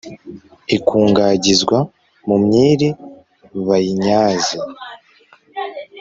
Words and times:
ikungagizwa 0.75 1.77
mu 2.27 2.35
myiri 2.43 2.89
bayinyaze. 3.67 4.57